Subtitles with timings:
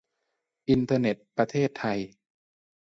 [0.69, 1.99] อินเทอร์เน็ตประเทศไทย